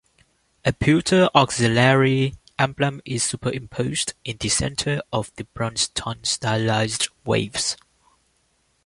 [0.65, 7.77] A pewter auxiliary emblem is superimposed in the center of the bronze-tone stylized waves.